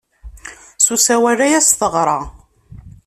S 0.85 0.87
usawal 0.95 1.39
ay 1.45 1.53
as-teɣra. 1.59 2.19